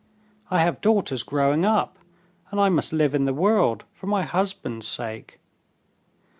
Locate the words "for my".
3.93-4.23